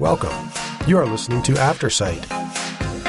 [0.00, 0.48] Welcome.
[0.86, 2.24] You are listening to Aftersight.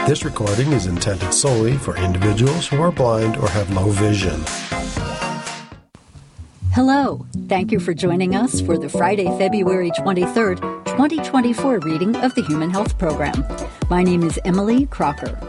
[0.07, 4.43] This recording is intended solely for individuals who are blind or have low vision.
[6.73, 7.27] Hello.
[7.47, 12.71] Thank you for joining us for the Friday, February 23rd, 2024 reading of the Human
[12.71, 13.45] Health Program.
[13.91, 15.39] My name is Emily Crocker.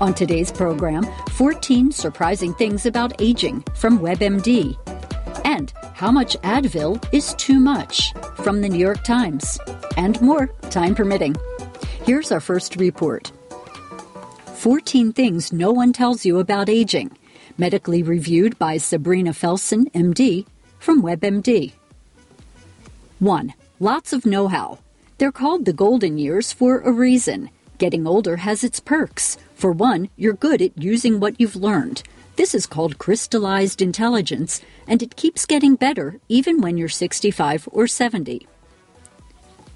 [0.00, 4.76] On today's program, 14 surprising things about aging from WebMD.
[5.44, 8.12] And how much Advil is too much
[8.42, 9.60] from the New York Times.
[9.98, 11.34] And more, time permitting.
[12.04, 13.32] Here's our first report
[14.54, 17.10] 14 things no one tells you about aging.
[17.58, 20.46] Medically reviewed by Sabrina Felson, MD,
[20.78, 21.72] from WebMD.
[23.18, 23.54] 1.
[23.80, 24.78] Lots of know how.
[25.18, 27.50] They're called the golden years for a reason.
[27.78, 29.36] Getting older has its perks.
[29.56, 32.04] For one, you're good at using what you've learned.
[32.36, 37.88] This is called crystallized intelligence, and it keeps getting better even when you're 65 or
[37.88, 38.46] 70.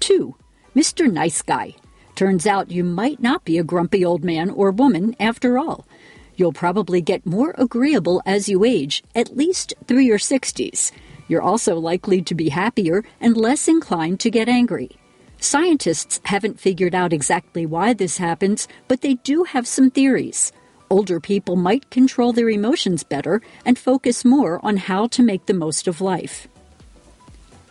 [0.03, 0.35] 2.
[0.75, 1.09] Mr.
[1.09, 1.73] Nice Guy.
[2.13, 5.87] Turns out you might not be a grumpy old man or woman after all.
[6.35, 10.91] You'll probably get more agreeable as you age, at least through your 60s.
[11.29, 14.91] You're also likely to be happier and less inclined to get angry.
[15.39, 20.51] Scientists haven't figured out exactly why this happens, but they do have some theories.
[20.89, 25.53] Older people might control their emotions better and focus more on how to make the
[25.53, 26.49] most of life.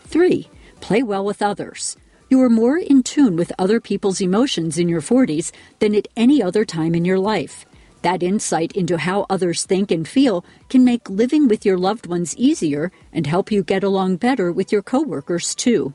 [0.04, 0.48] 3.
[0.80, 1.98] Play well with others.
[2.32, 6.42] You are more in tune with other people's emotions in your 40s than at any
[6.42, 7.66] other time in your life.
[8.00, 12.34] That insight into how others think and feel can make living with your loved ones
[12.38, 15.92] easier and help you get along better with your coworkers too.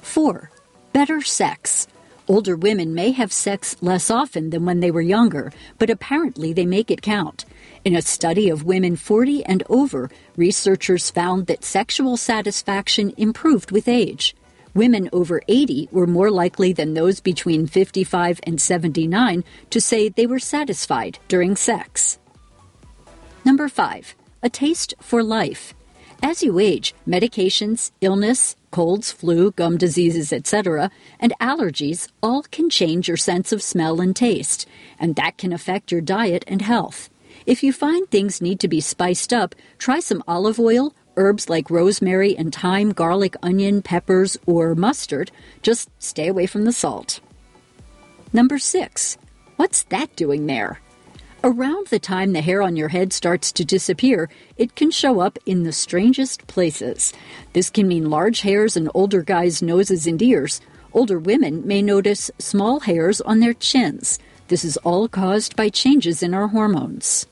[0.00, 0.48] 4.
[0.92, 1.88] Better sex.
[2.28, 6.66] Older women may have sex less often than when they were younger, but apparently they
[6.66, 7.44] make it count.
[7.84, 13.88] In a study of women 40 and over, researchers found that sexual satisfaction improved with
[13.88, 14.36] age.
[14.76, 20.26] Women over 80 were more likely than those between 55 and 79 to say they
[20.26, 22.18] were satisfied during sex.
[23.42, 24.14] Number 5.
[24.42, 25.72] A taste for life.
[26.22, 33.08] As you age, medications, illness, colds, flu, gum diseases, etc., and allergies all can change
[33.08, 34.68] your sense of smell and taste,
[34.98, 37.08] and that can affect your diet and health.
[37.46, 41.70] If you find things need to be spiced up, try some olive oil herbs like
[41.70, 45.30] rosemary and thyme, garlic, onion, peppers, or mustard.
[45.62, 47.20] Just stay away from the salt.
[48.32, 49.16] Number six,
[49.56, 50.80] what's that doing there?
[51.44, 55.38] Around the time the hair on your head starts to disappear, it can show up
[55.46, 57.12] in the strangest places.
[57.52, 60.60] This can mean large hairs in older guys' noses and ears.
[60.92, 64.18] Older women may notice small hairs on their chins.
[64.48, 67.26] This is all caused by changes in our hormones.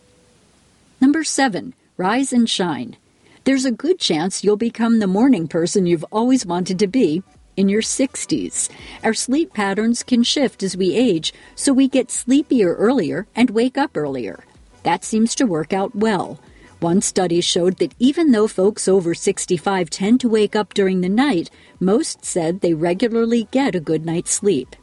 [1.01, 2.97] Number seven, rise and shine
[3.45, 7.23] there's a good chance you'll become the morning person you've always wanted to be
[7.57, 8.71] in your 60s.
[9.03, 13.77] Our sleep patterns can shift as we age, so we get sleepier earlier and wake
[13.77, 14.45] up earlier.
[14.83, 16.41] That seems to work out well.
[16.81, 21.09] One study showed that even though folks over 65 tend to wake up during the
[21.09, 21.51] night,
[21.81, 24.75] most said they regularly get a good night's sleep.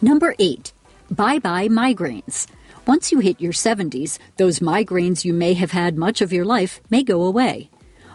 [0.00, 0.72] Number 8.
[1.10, 2.46] Bye bye migraines.
[2.90, 6.80] Once you hit your 70s, those migraines you may have had much of your life
[6.90, 7.70] may go away.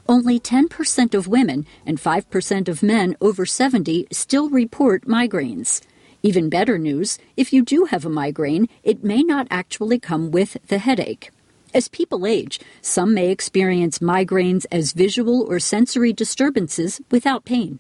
[0.06, 5.80] Only 10% of women and 5% of men over 70 still report migraines.
[6.24, 10.58] Even better news if you do have a migraine, it may not actually come with
[10.68, 11.30] the headache.
[11.74, 17.80] As people age, some may experience migraines as visual or sensory disturbances without pain.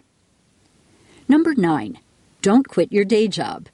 [1.27, 1.99] Number 9.
[2.41, 3.67] Don't quit your day job.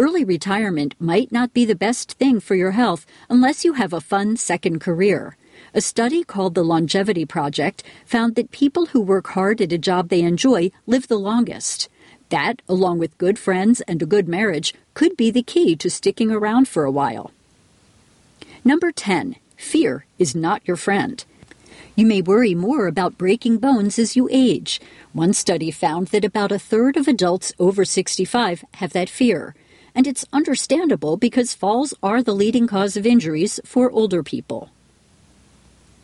[0.00, 4.00] Early retirement might not be the best thing for your health unless you have a
[4.00, 5.36] fun second career.
[5.74, 10.08] A study called the Longevity Project found that people who work hard at a job
[10.08, 11.90] they enjoy live the longest.
[12.30, 16.30] That, along with good friends and a good marriage, could be the key to sticking
[16.30, 17.30] around for a while.
[18.64, 19.36] Number 10.
[19.58, 21.22] Fear is not your friend.
[21.94, 24.80] You may worry more about breaking bones as you age.
[25.12, 29.54] One study found that about a third of adults over 65 have that fear
[29.94, 34.70] and it's understandable because falls are the leading cause of injuries for older people.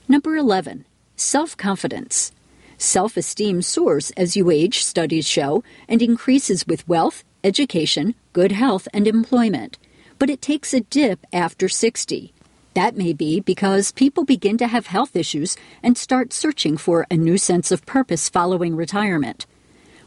[0.08, 0.84] Number 11.
[1.16, 2.32] Self confidence.
[2.78, 8.86] Self esteem soars as you age, studies show, and increases with wealth, education, good health,
[8.92, 9.78] and employment.
[10.18, 12.32] But it takes a dip after 60.
[12.74, 17.16] That may be because people begin to have health issues and start searching for a
[17.16, 19.46] new sense of purpose following retirement.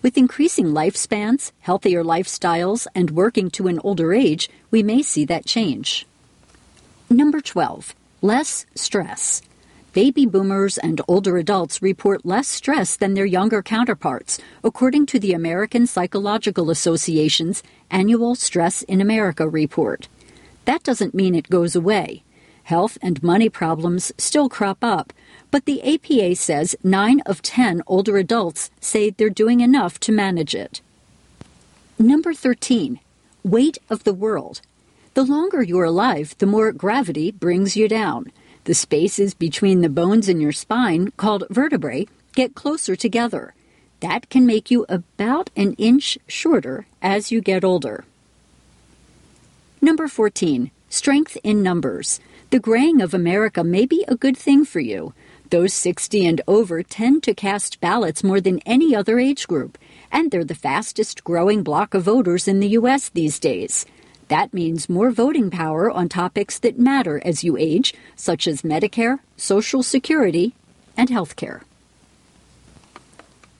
[0.02, 5.46] With increasing lifespans, healthier lifestyles, and working to an older age, we may see that
[5.46, 6.08] change.
[7.10, 7.94] Number 12.
[8.22, 9.42] Less stress.
[9.94, 15.34] baby boomers and older adults report less stress than their younger counterparts, according to the
[15.34, 20.08] American Psychological Association's annual Stress in America report.
[20.66, 22.24] That doesn't mean it goes away.
[22.64, 25.12] Health and money problems still crop up,
[25.52, 30.54] but the APA says 9 of 10 older adults say they're doing enough to manage
[30.54, 30.82] it.
[31.98, 33.00] Number 13.
[33.44, 34.62] Weight of the world.
[35.16, 38.32] The longer you're alive, the more gravity brings you down.
[38.66, 43.54] The spaces between the bones in your spine, called vertebrae, get closer together.
[44.02, 48.06] That can make you about an inch shorter as you get older.
[49.82, 50.72] Number 14.
[50.90, 52.20] Strength in numbers.
[52.52, 55.14] The graying of America may be a good thing for you.
[55.50, 59.80] Those 60 and over tend to cast ballots more than any other age group,
[60.12, 63.10] and they're the fastest growing block of voters in the U.S.
[63.10, 63.88] these days.
[64.28, 69.22] That means more voting power on topics that matter as you age, such as Medicare,
[69.38, 70.54] Social Security,
[70.96, 71.64] and health care.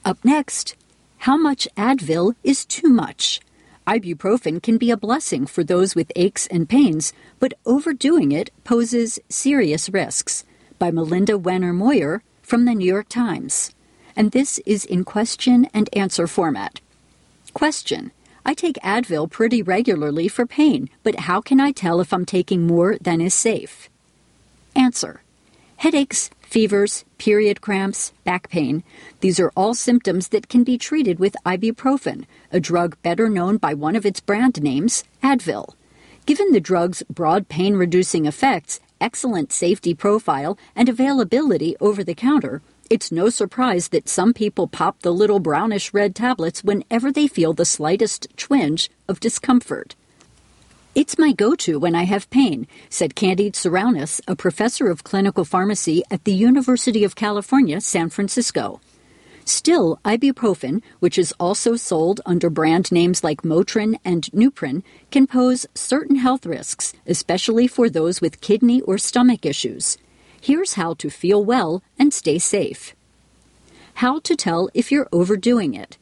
[0.04, 0.76] Up next,
[1.18, 3.40] how much Advil is too much?
[3.84, 9.18] Ibuprofen can be a blessing for those with aches and pains, but overdoing it poses
[9.28, 10.44] serious risks.
[10.80, 13.74] By Melinda Wenner Moyer from the New York Times.
[14.16, 16.80] And this is in question and answer format.
[17.52, 18.12] Question
[18.46, 22.66] I take Advil pretty regularly for pain, but how can I tell if I'm taking
[22.66, 23.90] more than is safe?
[24.74, 25.20] Answer
[25.76, 28.82] Headaches, fevers, period cramps, back pain.
[29.20, 33.74] These are all symptoms that can be treated with ibuprofen, a drug better known by
[33.74, 35.74] one of its brand names, Advil.
[36.24, 42.62] Given the drug's broad pain reducing effects, excellent safety profile, and availability over the counter,
[42.90, 47.52] it's no surprise that some people pop the little brownish red tablets whenever they feel
[47.52, 49.94] the slightest twinge of discomfort.
[50.92, 55.44] It's my go to when I have pain, said Candide Tsourounis, a professor of clinical
[55.44, 58.80] pharmacy at the University of California, San Francisco.
[59.44, 65.66] Still, ibuprofen, which is also sold under brand names like Motrin and Nuprin, can pose
[65.74, 69.98] certain health risks, especially for those with kidney or stomach issues.
[70.40, 72.94] Here's how to feel well and stay safe.
[73.94, 75.98] How to tell if you're overdoing it.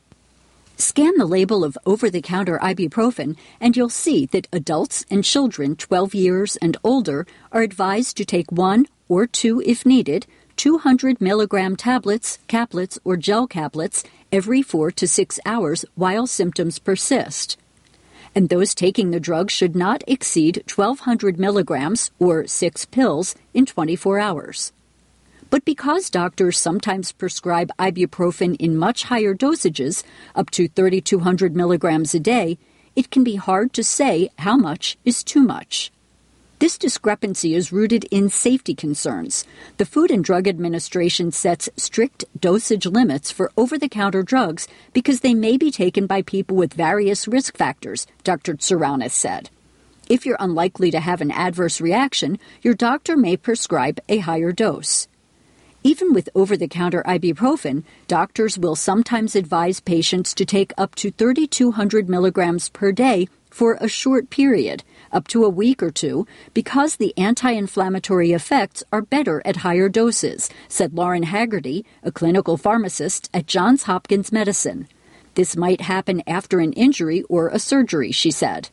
[0.76, 5.75] Scan the label of over the counter ibuprofen, and you'll see that adults and children
[5.75, 10.26] 12 years and older are advised to take one or two, if needed,
[10.58, 17.56] 200 milligram tablets, caplets, or gel caplets every four to six hours while symptoms persist.
[18.34, 24.19] And those taking the drug should not exceed 1200 milligrams, or six pills, in 24
[24.19, 24.72] hours.
[25.49, 30.02] But because doctors sometimes prescribe ibuprofen in much higher dosages,
[30.34, 32.58] up to 3,200 milligrams a day,
[32.96, 35.93] it can be hard to say how much is too much.
[36.60, 39.44] This discrepancy is rooted in safety concerns.
[39.76, 45.20] The Food and Drug Administration sets strict dosage limits for over the counter drugs because
[45.20, 48.55] they may be taken by people with various risk factors, Dr.
[48.55, 49.50] Tsourounis said.
[50.08, 55.06] If you're unlikely to have an adverse reaction, your doctor may prescribe a higher dose.
[55.84, 61.12] Even with over the counter ibuprofen, doctors will sometimes advise patients to take up to
[61.12, 64.82] 3,200 milligrams per day for a short period,
[65.12, 69.88] up to a week or two, because the anti inflammatory effects are better at higher
[69.88, 74.88] doses, said Lauren Haggerty, a clinical pharmacist at Johns Hopkins Medicine.
[75.34, 78.70] This might happen after an injury or a surgery, she said.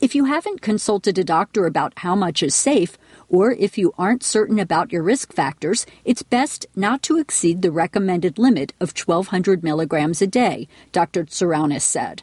[0.00, 4.22] If you haven't consulted a doctor about how much is safe, or if you aren't
[4.22, 9.62] certain about your risk factors, it's best not to exceed the recommended limit of 1200
[9.62, 11.24] milligrams a day, Dr.
[11.24, 12.22] Tsourounis said.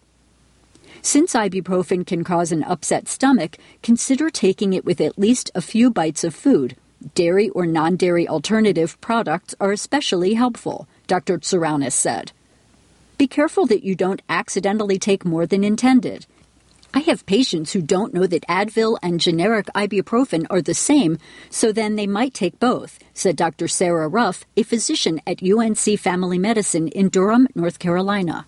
[1.03, 5.89] Since ibuprofen can cause an upset stomach, consider taking it with at least a few
[5.89, 6.75] bites of food.
[7.15, 11.39] Dairy or non dairy alternative products are especially helpful, Dr.
[11.39, 12.31] Tsourounis said.
[13.17, 16.27] Be careful that you don't accidentally take more than intended.
[16.93, 21.17] I have patients who don't know that Advil and generic ibuprofen are the same,
[21.49, 23.67] so then they might take both, said Dr.
[23.67, 28.45] Sarah Ruff, a physician at UNC Family Medicine in Durham, North Carolina.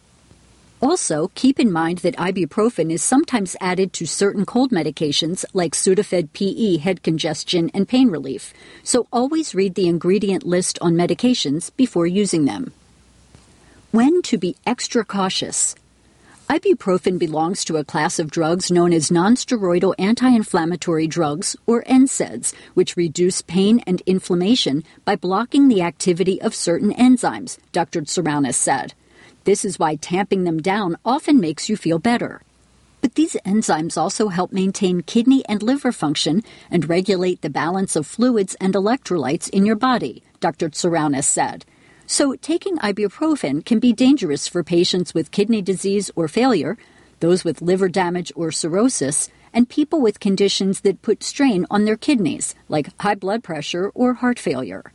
[0.83, 6.33] Also, keep in mind that ibuprofen is sometimes added to certain cold medications like Sudafed
[6.33, 12.05] PE head congestion and pain relief, so always read the ingredient list on medications before
[12.05, 12.73] using them.
[13.91, 15.73] When to be extra cautious.
[16.49, 22.97] Ibuprofen belongs to a class of drugs known as nonsteroidal anti-inflammatory drugs, or NSAIDs, which
[22.97, 28.01] reduce pain and inflammation by blocking the activity of certain enzymes, Dr.
[28.01, 28.93] Tsourounis said.
[29.43, 32.41] This is why tamping them down often makes you feel better.
[33.01, 38.07] But these enzymes also help maintain kidney and liver function and regulate the balance of
[38.07, 40.69] fluids and electrolytes in your body, Dr.
[40.69, 41.65] Tsourounis said.
[42.07, 46.77] So, taking ibuprofen can be dangerous for patients with kidney disease or failure,
[47.19, 51.97] those with liver damage or cirrhosis, and people with conditions that put strain on their
[51.97, 54.93] kidneys, like high blood pressure or heart failure.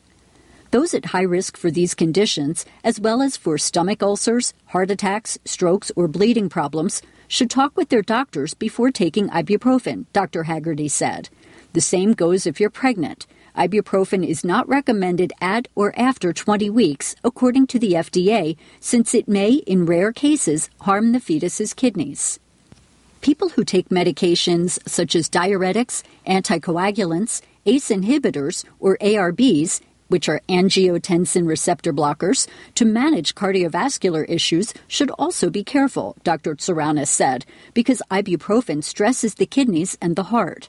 [0.71, 5.39] Those at high risk for these conditions, as well as for stomach ulcers, heart attacks,
[5.45, 10.43] strokes, or bleeding problems, should talk with their doctors before taking ibuprofen, Dr.
[10.45, 11.31] Haggerty said.
[11.73, 13.27] The same goes if you're pregnant.
[13.57, 19.27] Ibuprofen is not recommended at or after 20 weeks, according to the FDA, since it
[19.27, 22.39] may, in rare cases, harm the fetus's kidneys.
[23.21, 31.47] People who take medications such as diuretics, anticoagulants, ACE inhibitors, or ARBs which are angiotensin
[31.47, 36.55] receptor blockers, to manage cardiovascular issues should also be careful, Dr.
[36.55, 40.69] Tsourounis said, because ibuprofen stresses the kidneys and the heart.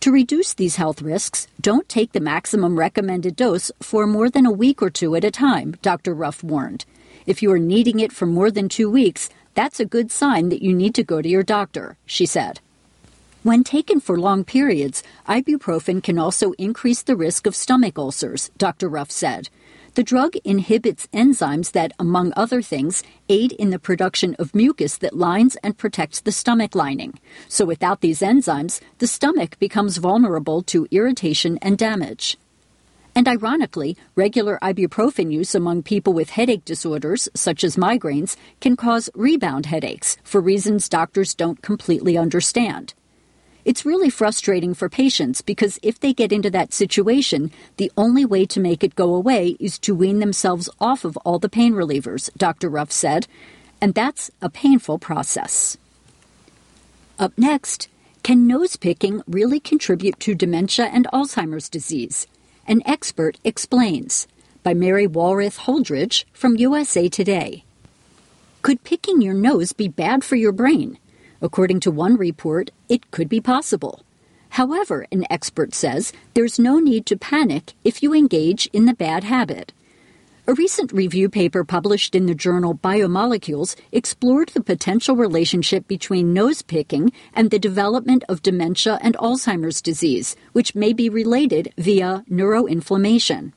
[0.00, 4.50] To reduce these health risks, don't take the maximum recommended dose for more than a
[4.50, 6.12] week or two at a time, Dr.
[6.12, 6.84] Ruff warned.
[7.24, 10.62] If you are needing it for more than two weeks, that's a good sign that
[10.62, 12.58] you need to go to your doctor, she said.
[13.42, 18.88] When taken for long periods, ibuprofen can also increase the risk of stomach ulcers, Dr.
[18.88, 19.48] Ruff said.
[19.94, 25.16] The drug inhibits enzymes that, among other things, aid in the production of mucus that
[25.16, 27.18] lines and protects the stomach lining.
[27.48, 32.38] So, without these enzymes, the stomach becomes vulnerable to irritation and damage.
[33.12, 39.10] And ironically, regular ibuprofen use among people with headache disorders, such as migraines, can cause
[39.16, 42.94] rebound headaches for reasons doctors don't completely understand.
[43.64, 48.44] It's really frustrating for patients because if they get into that situation, the only way
[48.46, 52.28] to make it go away is to wean themselves off of all the pain relievers,
[52.36, 52.68] Dr.
[52.68, 53.28] Ruff said,
[53.80, 55.76] and that's a painful process.
[57.20, 57.88] Up next,
[58.24, 62.26] can nose picking really contribute to dementia and Alzheimer's disease?
[62.66, 64.26] An expert explains
[64.64, 67.64] by Mary Walrath Holdridge from USA Today.
[68.62, 70.98] Could picking your nose be bad for your brain?
[71.42, 74.04] According to one report, it could be possible.
[74.50, 79.24] However, an expert says there's no need to panic if you engage in the bad
[79.24, 79.72] habit.
[80.46, 86.62] A recent review paper published in the journal Biomolecules explored the potential relationship between nose
[86.62, 93.52] picking and the development of dementia and Alzheimer's disease, which may be related via neuroinflammation.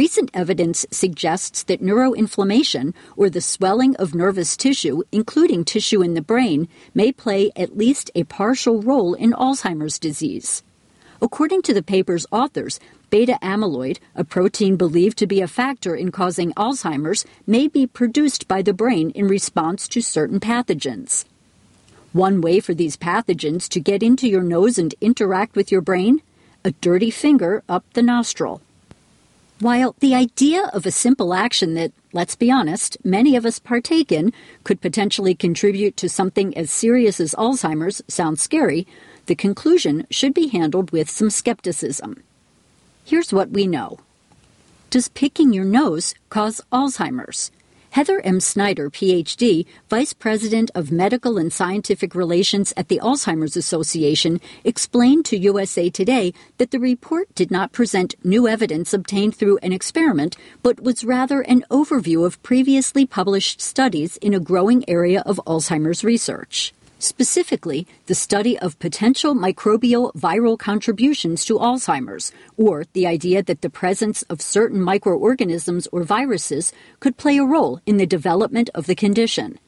[0.00, 6.22] Recent evidence suggests that neuroinflammation, or the swelling of nervous tissue, including tissue in the
[6.22, 10.62] brain, may play at least a partial role in Alzheimer's disease.
[11.20, 12.80] According to the paper's authors,
[13.10, 18.48] beta amyloid, a protein believed to be a factor in causing Alzheimer's, may be produced
[18.48, 21.26] by the brain in response to certain pathogens.
[22.14, 26.22] One way for these pathogens to get into your nose and interact with your brain?
[26.64, 28.62] A dirty finger up the nostril.
[29.60, 34.10] While the idea of a simple action that, let's be honest, many of us partake
[34.10, 34.32] in
[34.64, 38.86] could potentially contribute to something as serious as Alzheimer's sounds scary,
[39.26, 42.22] the conclusion should be handled with some skepticism.
[43.04, 43.98] Here's what we know
[44.88, 47.50] Does picking your nose cause Alzheimer's?
[47.90, 48.38] Heather M.
[48.38, 55.36] Snyder, PhD, Vice President of Medical and Scientific Relations at the Alzheimer's Association, explained to
[55.36, 60.80] USA Today that the report did not present new evidence obtained through an experiment, but
[60.80, 66.72] was rather an overview of previously published studies in a growing area of Alzheimer's research.
[67.02, 73.70] Specifically, the study of potential microbial viral contributions to Alzheimer's, or the idea that the
[73.70, 78.94] presence of certain microorganisms or viruses could play a role in the development of the
[78.94, 79.58] condition.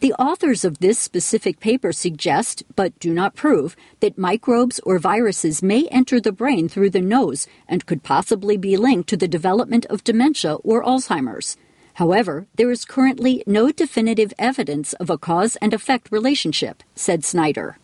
[0.00, 5.62] The authors of this specific paper suggest, but do not prove, that microbes or viruses
[5.62, 9.86] may enter the brain through the nose and could possibly be linked to the development
[9.86, 11.56] of dementia or Alzheimer's.
[11.96, 17.78] However, there is currently no definitive evidence of a cause and effect relationship, said Snyder.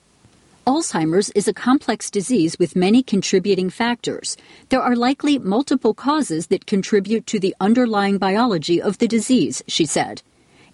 [0.67, 4.37] Alzheimer's is a complex disease with many contributing factors.
[4.69, 9.87] There are likely multiple causes that contribute to the underlying biology of the disease, she
[9.87, 10.21] said.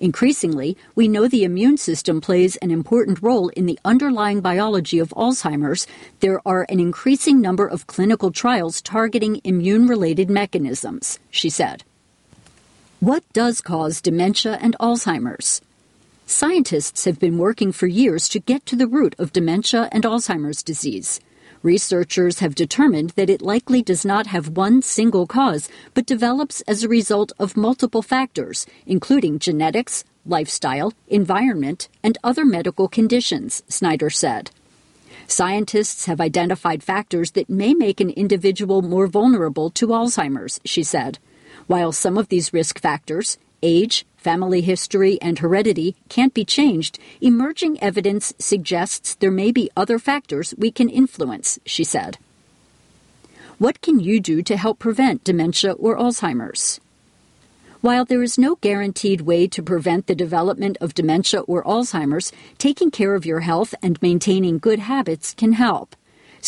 [0.00, 5.10] Increasingly, we know the immune system plays an important role in the underlying biology of
[5.10, 5.86] Alzheimer's.
[6.18, 11.84] There are an increasing number of clinical trials targeting immune related mechanisms, she said.
[13.00, 15.62] What does cause dementia and Alzheimer's?
[16.26, 20.64] Scientists have been working for years to get to the root of dementia and Alzheimer's
[20.64, 21.20] disease.
[21.62, 26.82] Researchers have determined that it likely does not have one single cause, but develops as
[26.82, 34.50] a result of multiple factors, including genetics, lifestyle, environment, and other medical conditions, Snyder said.
[35.28, 41.20] Scientists have identified factors that may make an individual more vulnerable to Alzheimer's, she said.
[41.68, 47.78] While some of these risk factors, age, family history, and heredity, can't be changed, emerging
[47.82, 52.16] evidence suggests there may be other factors we can influence, she said.
[53.58, 56.80] What can you do to help prevent dementia or Alzheimer's?
[57.82, 62.90] While there is no guaranteed way to prevent the development of dementia or Alzheimer's, taking
[62.90, 65.94] care of your health and maintaining good habits can help.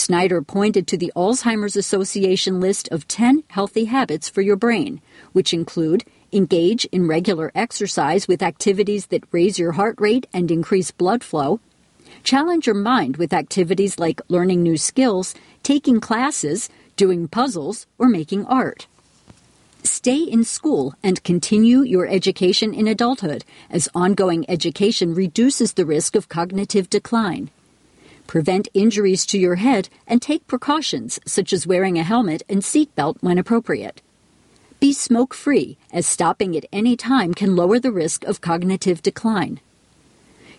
[0.00, 5.02] Snyder pointed to the Alzheimer's Association list of 10 healthy habits for your brain,
[5.32, 10.90] which include engage in regular exercise with activities that raise your heart rate and increase
[10.90, 11.60] blood flow,
[12.24, 18.46] challenge your mind with activities like learning new skills, taking classes, doing puzzles, or making
[18.46, 18.86] art.
[19.82, 26.16] Stay in school and continue your education in adulthood, as ongoing education reduces the risk
[26.16, 27.50] of cognitive decline.
[28.30, 33.16] Prevent injuries to your head and take precautions such as wearing a helmet and seatbelt
[33.20, 34.02] when appropriate.
[34.78, 39.58] Be smoke free, as stopping at any time can lower the risk of cognitive decline.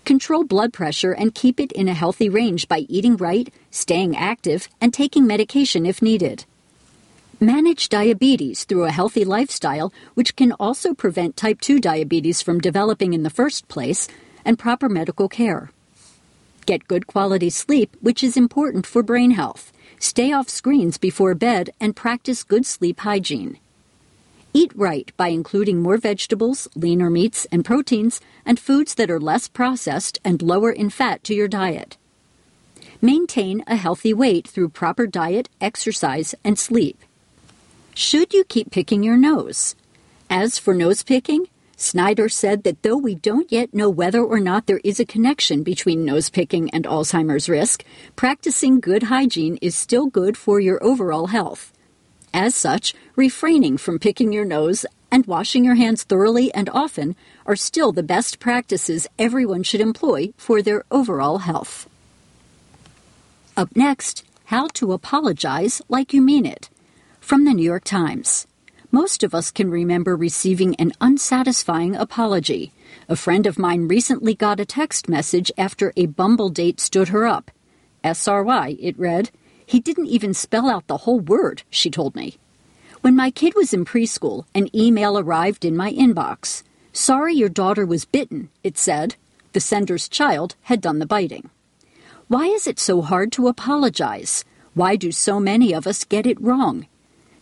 [0.03, 4.67] Control blood pressure and keep it in a healthy range by eating right, staying active,
[4.81, 6.43] and taking medication if needed.
[7.39, 13.13] Manage diabetes through a healthy lifestyle, which can also prevent type 2 diabetes from developing
[13.13, 14.09] in the first place,
[14.43, 15.71] and proper medical care.
[16.65, 19.73] Get good quality sleep, which is important for brain health.
[19.99, 23.57] Stay off screens before bed and practice good sleep hygiene.
[24.53, 29.47] Eat right by including more vegetables, leaner meats and proteins, and foods that are less
[29.47, 31.97] processed and lower in fat to your diet.
[33.01, 36.99] Maintain a healthy weight through proper diet, exercise, and sleep.
[37.95, 39.75] Should you keep picking your nose?
[40.29, 41.47] As for nose picking,
[41.81, 45.63] Snyder said that though we don't yet know whether or not there is a connection
[45.63, 47.83] between nose picking and Alzheimer's risk,
[48.15, 51.73] practicing good hygiene is still good for your overall health.
[52.35, 57.15] As such, refraining from picking your nose and washing your hands thoroughly and often
[57.47, 61.89] are still the best practices everyone should employ for their overall health.
[63.57, 66.69] Up next, how to apologize like you mean it.
[67.19, 68.45] From the New York Times.
[68.93, 72.73] Most of us can remember receiving an unsatisfying apology.
[73.07, 77.25] A friend of mine recently got a text message after a Bumble date stood her
[77.25, 77.51] up.
[78.03, 79.31] SRY, it read.
[79.65, 82.37] He didn't even spell out the whole word, she told me.
[82.99, 86.63] When my kid was in preschool, an email arrived in my inbox.
[86.91, 89.15] Sorry your daughter was bitten, it said.
[89.53, 91.49] The sender's child had done the biting.
[92.27, 94.43] Why is it so hard to apologize?
[94.73, 96.87] Why do so many of us get it wrong?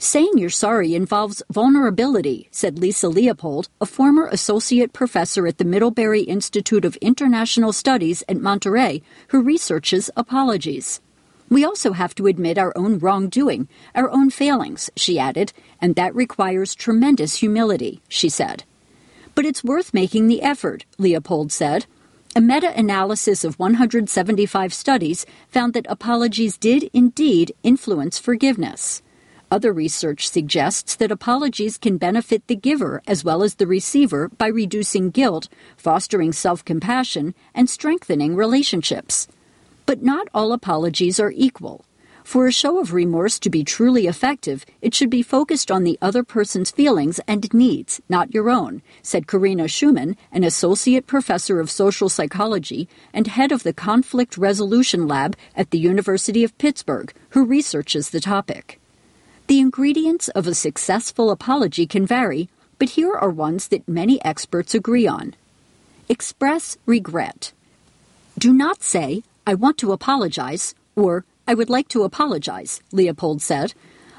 [0.01, 6.21] Saying you're sorry involves vulnerability, said Lisa Leopold, a former associate professor at the Middlebury
[6.21, 11.01] Institute of International Studies at Monterey, who researches apologies.
[11.49, 16.15] We also have to admit our own wrongdoing, our own failings, she added, and that
[16.15, 18.63] requires tremendous humility, she said.
[19.35, 21.87] But it's worth making the effort, Leopold said.
[22.37, 29.01] A meta analysis of 175 studies found that apologies did indeed influence forgiveness.
[29.51, 34.45] Other research suggests that apologies can benefit the giver as well as the receiver by
[34.45, 39.27] reducing guilt, fostering self compassion, and strengthening relationships.
[39.87, 41.83] But not all apologies are equal.
[42.23, 45.97] For a show of remorse to be truly effective, it should be focused on the
[45.99, 51.71] other person's feelings and needs, not your own, said Karina Schumann, an associate professor of
[51.71, 57.43] social psychology and head of the Conflict Resolution Lab at the University of Pittsburgh, who
[57.45, 58.78] researches the topic.
[59.49, 64.75] The ingredients of a successful apology can vary, but here are ones that many experts
[64.75, 65.33] agree on.
[66.07, 67.51] Express regret.
[68.37, 73.73] Do not say, I want to apologize, or I would like to apologize, Leopold said.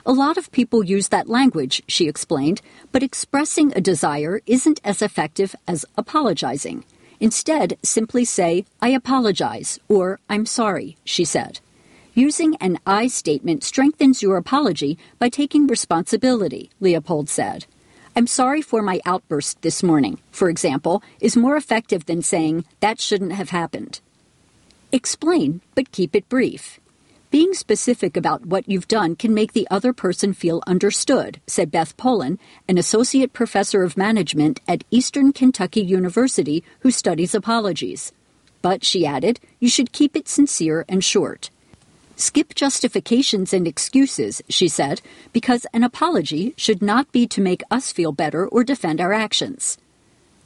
[0.05, 5.01] A lot of people use that language, she explained, but expressing a desire isn't as
[5.01, 6.83] effective as apologizing.
[7.21, 11.61] Instead, simply say, I apologize, or I'm sorry, she said.
[12.14, 17.66] Using an I statement strengthens your apology by taking responsibility, Leopold said.
[18.16, 23.01] I'm sorry for my outburst this morning, for example, is more effective than saying, that
[23.01, 24.01] shouldn't have happened.
[24.90, 26.81] Explain, but keep it brief.
[27.31, 31.96] Being specific about what you've done can make the other person feel understood, said Beth
[31.96, 38.12] Polin, an associate professor of management at Eastern Kentucky University who studies apologies.
[38.62, 41.51] But, she added, you should keep it sincere and short.
[42.20, 45.00] Skip justifications and excuses, she said,
[45.33, 49.78] because an apology should not be to make us feel better or defend our actions.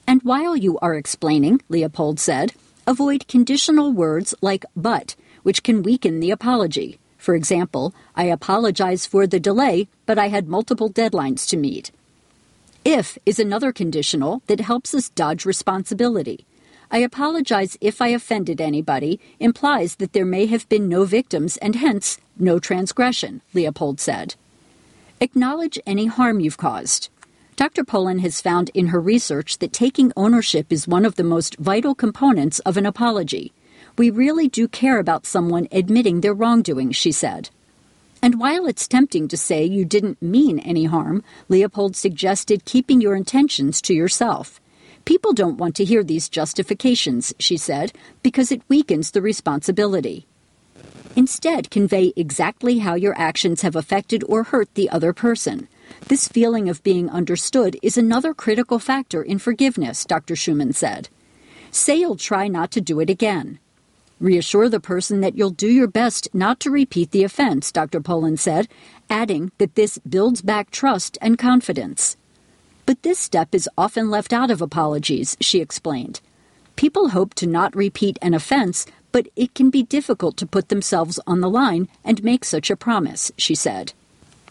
[0.06, 2.52] And while you are explaining, Leopold said,
[2.86, 7.00] avoid conditional words like but, which can weaken the apology.
[7.18, 11.90] For example, I apologize for the delay, but I had multiple deadlines to meet.
[12.84, 16.46] If is another conditional that helps us dodge responsibility.
[16.90, 21.76] I apologize if I offended anybody implies that there may have been no victims and
[21.76, 24.34] hence no transgression, Leopold said.
[25.20, 27.08] Acknowledge any harm you've caused.
[27.56, 27.84] Dr.
[27.84, 31.94] Polin has found in her research that taking ownership is one of the most vital
[31.94, 33.52] components of an apology.
[33.96, 37.50] We really do care about someone admitting their wrongdoing, she said.
[38.20, 43.14] And while it's tempting to say you didn't mean any harm, Leopold suggested keeping your
[43.14, 44.60] intentions to yourself.
[45.04, 50.26] People don't want to hear these justifications, she said, because it weakens the responsibility.
[51.14, 55.68] Instead, convey exactly how your actions have affected or hurt the other person.
[56.08, 60.34] This feeling of being understood is another critical factor in forgiveness, Dr.
[60.34, 61.08] Schumann said.
[61.70, 63.58] Say you'll try not to do it again.
[64.20, 68.00] Reassure the person that you'll do your best not to repeat the offense, Dr.
[68.00, 68.68] Polin said,
[69.10, 72.16] adding that this builds back trust and confidence.
[72.86, 76.20] But this step is often left out of apologies, she explained.
[76.76, 81.20] People hope to not repeat an offense, but it can be difficult to put themselves
[81.26, 83.92] on the line and make such a promise, she said.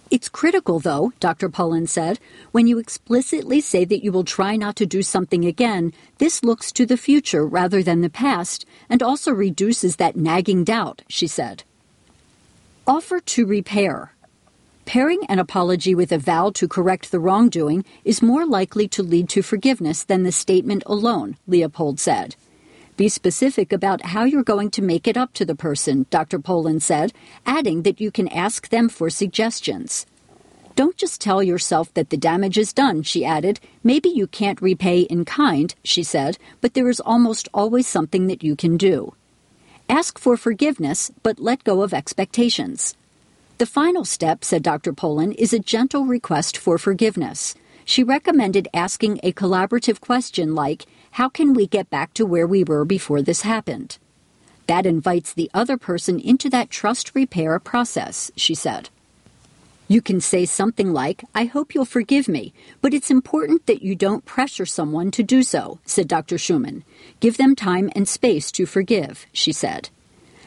[0.09, 1.49] It's critical, though, Dr.
[1.49, 2.19] Polin said,
[2.51, 6.71] when you explicitly say that you will try not to do something again, this looks
[6.73, 11.63] to the future rather than the past and also reduces that nagging doubt, she said.
[12.85, 14.13] Offer to repair.
[14.85, 19.29] Pairing an apology with a vow to correct the wrongdoing is more likely to lead
[19.29, 22.35] to forgiveness than the statement alone, Leopold said.
[22.97, 26.37] Be specific about how you're going to make it up to the person, Dr.
[26.37, 27.13] Polin said,
[27.45, 30.05] adding that you can ask them for suggestions.
[30.75, 33.59] Don't just tell yourself that the damage is done, she added.
[33.83, 38.43] Maybe you can't repay in kind, she said, but there is almost always something that
[38.43, 39.15] you can do.
[39.87, 42.95] Ask for forgiveness, but let go of expectations.
[43.59, 44.93] The final step, said Dr.
[44.93, 47.53] Polin, is a gentle request for forgiveness.
[47.85, 52.63] She recommended asking a collaborative question like, how can we get back to where we
[52.63, 53.99] were before this happened?
[54.65, 58.89] That invites the other person into that trust repair process, she said.
[59.87, 63.93] You can say something like, I hope you'll forgive me, but it's important that you
[63.93, 66.39] don't pressure someone to do so, said Dr.
[66.39, 66.83] Schumann.
[67.19, 69.89] Give them time and space to forgive, she said.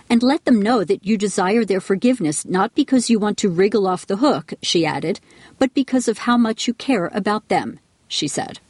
[0.09, 3.87] And let them know that you desire their forgiveness not because you want to wriggle
[3.87, 5.21] off the hook, she added,
[5.59, 8.61] but because of how much you care about them, she said.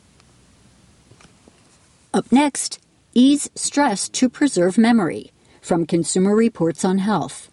[2.15, 2.79] Up next,
[3.13, 7.51] ease stress to preserve memory from Consumer Reports on Health.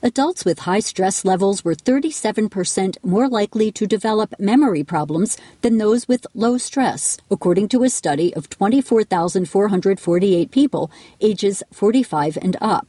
[0.00, 6.06] Adults with high stress levels were 37% more likely to develop memory problems than those
[6.06, 10.88] with low stress, according to a study of 24,448 people
[11.20, 12.86] ages 45 and up.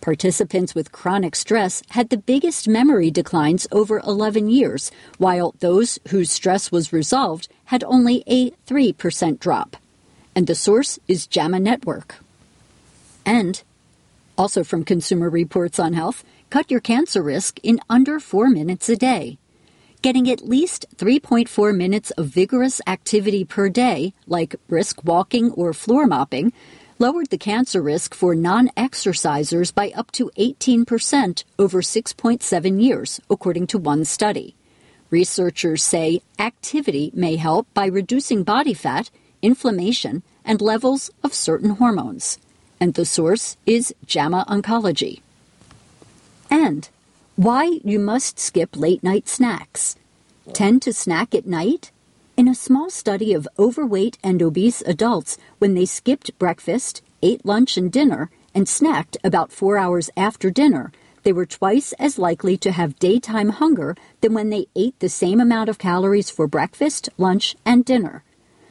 [0.00, 6.30] Participants with chronic stress had the biggest memory declines over 11 years, while those whose
[6.30, 9.76] stress was resolved had only a 3% drop
[10.34, 12.16] and the source is JAMA Network.
[13.26, 13.62] And,
[14.38, 18.96] also from Consumer Reports on Health, cut your cancer risk in under four minutes a
[18.96, 19.38] day.
[20.02, 26.06] Getting at least 3.4 minutes of vigorous activity per day, like brisk walking or floor
[26.06, 26.52] mopping,
[27.00, 33.66] lowered the cancer risk for non exercisers by up to 18% over 6.7 years, according
[33.66, 34.54] to one study.
[35.10, 39.10] Researchers say activity may help by reducing body fat
[39.42, 42.38] inflammation, and levels of certain hormones.
[42.80, 45.20] And the source is JAMA Oncology.
[46.50, 46.88] And
[47.36, 49.96] why you must skip late night snacks.
[50.52, 51.90] Tend to snack at night?
[52.40, 57.76] In a small study of overweight and obese adults, when they skipped breakfast, ate lunch
[57.76, 60.90] and dinner, and snacked about four hours after dinner,
[61.22, 65.38] they were twice as likely to have daytime hunger than when they ate the same
[65.38, 68.24] amount of calories for breakfast, lunch, and dinner.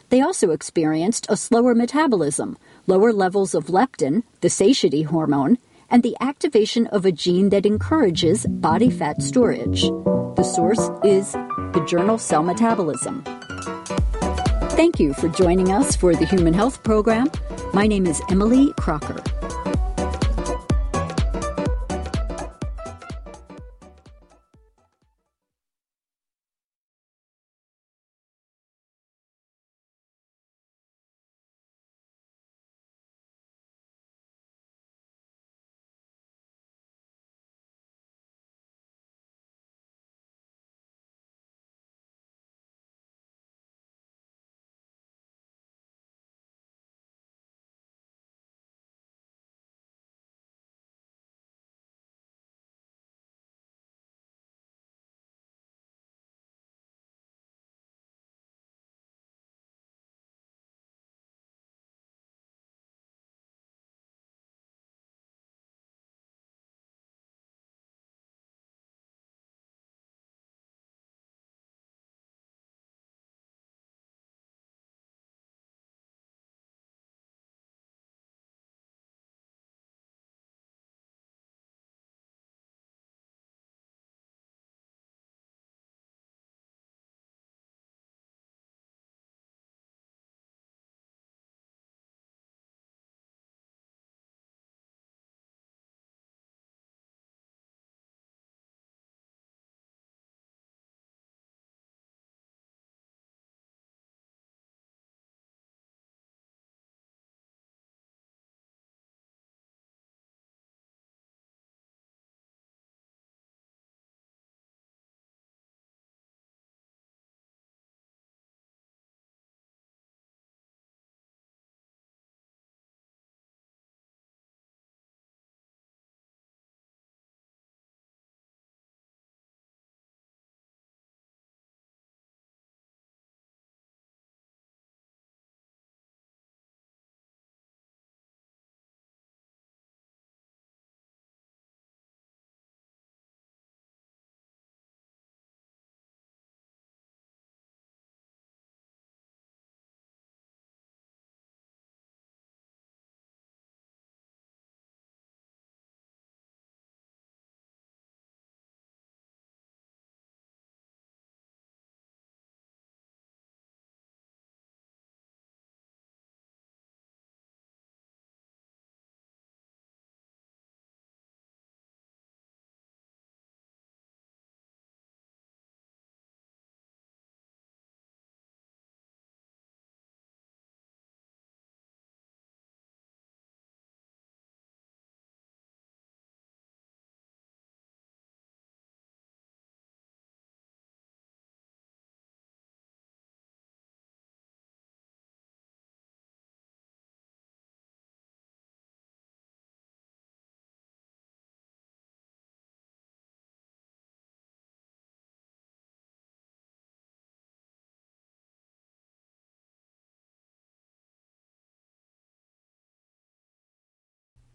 [0.09, 5.59] They also experienced a slower metabolism, lower levels of leptin, the satiety hormone,
[5.91, 9.83] and the activation of a gene that encourages body fat storage.
[9.83, 13.23] The source is the journal Cell Metabolism.
[14.79, 17.29] Thank you for joining us for the Human Health Program.
[17.73, 19.21] My name is Emily Crocker.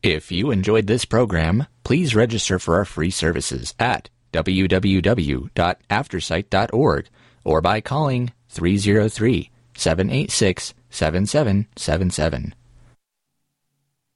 [0.05, 7.09] If you enjoyed this program, please register for our free services at www.aftersight.org
[7.43, 12.55] or by calling 303 786 7777.